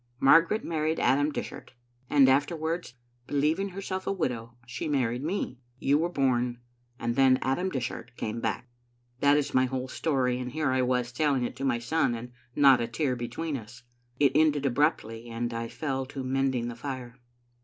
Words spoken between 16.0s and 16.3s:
to